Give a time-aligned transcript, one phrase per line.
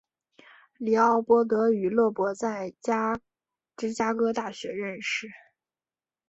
[0.79, 2.73] 李奥波德与勒伯在
[3.77, 5.27] 芝加哥大学认识。